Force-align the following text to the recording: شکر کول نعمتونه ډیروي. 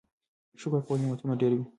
شکر 0.61 0.81
کول 0.87 0.99
نعمتونه 1.01 1.33
ډیروي. 1.41 1.65